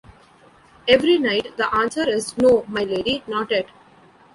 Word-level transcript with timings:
Every 0.87 1.19
night 1.19 1.57
the 1.57 1.71
answer 1.75 2.09
is, 2.09 2.35
"No, 2.35 2.65
my 2.67 2.81
Lady, 2.81 3.23
not 3.27 3.51
yet." 3.51 3.67